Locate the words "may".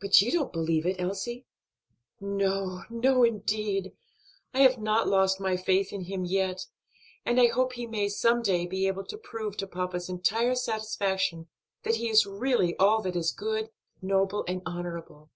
7.86-8.08